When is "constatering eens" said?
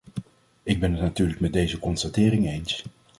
1.79-2.83